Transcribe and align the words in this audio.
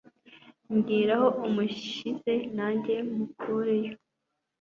mbwira 0.73 1.13
aho 1.17 1.27
umushyize 1.47 2.33
nanjye 2.55 2.93
mukure 3.15 3.75
yo" 3.85 3.93